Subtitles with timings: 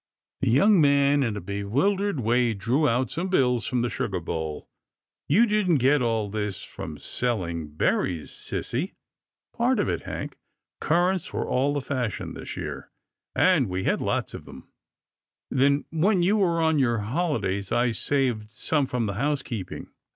[0.39, 4.67] The young man, in a bewildered way, drew out some bills from the sugar bowl."
[5.27, 8.95] You didn't get all this from selling berries, sissy?""
[9.55, 10.39] Part of it, Hank.
[10.79, 12.91] Currants were all the fash THE MATTER WITH GRAMPA 29 ion this year,
[13.55, 14.69] and we had lots of them.
[15.51, 19.91] Then when you were on your holidays, I saved some from the housekeeping."